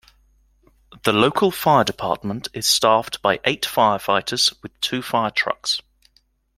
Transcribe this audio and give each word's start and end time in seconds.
The 1.03 1.13
local 1.13 1.51
Fire 1.51 1.83
Department 1.83 2.47
is 2.55 2.65
staffed 2.67 3.21
by 3.21 3.39
eight 3.45 3.67
fire 3.67 3.99
fighters 3.99 4.51
with 4.63 4.71
two 4.81 5.03
fire 5.03 5.29
trucks. 5.29 5.79